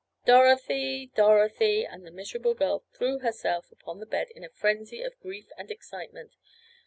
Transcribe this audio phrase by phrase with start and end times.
[0.25, 1.11] Dorothy!
[1.13, 5.51] Dorothy!" and the miserable girl threw herself upon the bed in a frenzy of grief
[5.59, 6.37] and excitement.